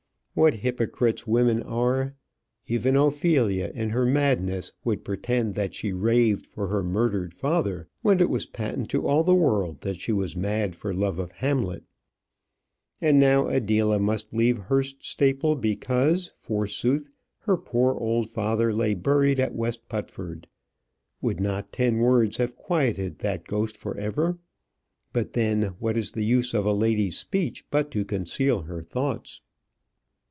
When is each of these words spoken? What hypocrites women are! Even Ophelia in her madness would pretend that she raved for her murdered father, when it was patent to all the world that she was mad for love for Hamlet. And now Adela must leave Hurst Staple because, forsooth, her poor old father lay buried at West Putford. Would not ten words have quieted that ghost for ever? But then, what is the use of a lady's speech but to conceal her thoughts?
What 0.33 0.53
hypocrites 0.53 1.27
women 1.27 1.61
are! 1.61 2.15
Even 2.65 2.95
Ophelia 2.95 3.69
in 3.75 3.89
her 3.89 4.05
madness 4.05 4.71
would 4.85 5.03
pretend 5.03 5.55
that 5.55 5.75
she 5.75 5.91
raved 5.91 6.45
for 6.45 6.67
her 6.69 6.81
murdered 6.81 7.33
father, 7.33 7.89
when 8.01 8.21
it 8.21 8.29
was 8.29 8.45
patent 8.45 8.89
to 8.91 9.05
all 9.05 9.25
the 9.25 9.35
world 9.35 9.81
that 9.81 9.99
she 9.99 10.13
was 10.13 10.37
mad 10.37 10.73
for 10.73 10.93
love 10.93 11.17
for 11.17 11.27
Hamlet. 11.39 11.83
And 13.01 13.19
now 13.19 13.49
Adela 13.49 13.99
must 13.99 14.33
leave 14.33 14.57
Hurst 14.57 15.03
Staple 15.03 15.57
because, 15.57 16.31
forsooth, 16.37 17.11
her 17.39 17.57
poor 17.57 17.93
old 17.95 18.29
father 18.29 18.73
lay 18.73 18.93
buried 18.93 19.37
at 19.39 19.53
West 19.53 19.89
Putford. 19.89 20.47
Would 21.21 21.41
not 21.41 21.73
ten 21.73 21.97
words 21.97 22.37
have 22.37 22.55
quieted 22.55 23.19
that 23.19 23.43
ghost 23.43 23.75
for 23.75 23.97
ever? 23.97 24.37
But 25.11 25.33
then, 25.33 25.73
what 25.79 25.97
is 25.97 26.13
the 26.13 26.23
use 26.25 26.53
of 26.53 26.65
a 26.65 26.71
lady's 26.73 27.17
speech 27.19 27.65
but 27.69 27.91
to 27.91 28.05
conceal 28.05 28.61
her 28.61 28.81
thoughts? 28.81 29.41